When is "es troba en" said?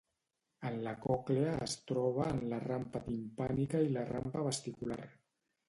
1.65-2.41